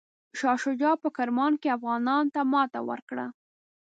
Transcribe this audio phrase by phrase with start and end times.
[0.39, 3.25] شاه شجاع په کرمان کې افغانانو ته ماته ورکړه.